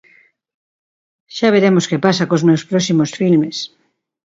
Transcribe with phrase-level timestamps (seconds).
[1.35, 3.55] Xa veremos que pasa cos meus próximos filmes.